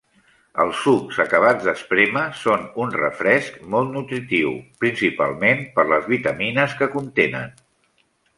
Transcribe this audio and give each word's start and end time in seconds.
Els 0.61 0.77
sucs 0.85 1.17
acabats 1.25 1.67
d'esprémer 1.67 2.23
són 2.43 2.63
un 2.85 2.95
refresc 2.95 3.59
molt 3.75 3.93
nutritiu, 3.99 4.55
principalment 4.87 5.63
per 5.77 5.87
les 5.93 6.09
vitamines 6.15 6.75
que 6.81 6.91
contenen. 6.97 7.55